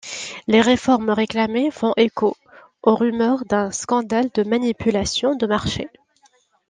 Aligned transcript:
Les 0.47 0.61
réformes 0.61 1.11
réclamées 1.11 1.69
font 1.69 1.93
écho 1.95 2.35
aux 2.81 2.95
rumeurs 2.95 3.45
d'un 3.45 3.69
scandale 3.69 4.31
de 4.33 4.41
manipulation 4.41 5.35
de 5.35 5.45
marché. 5.45 5.89